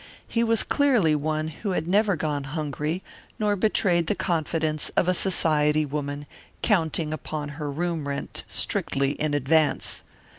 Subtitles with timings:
[0.27, 3.03] He was clearly one who had never gone hungry
[3.37, 6.25] nor betrayed the confidence of a society woman
[6.63, 10.01] counting upon her room rent strictly in advance.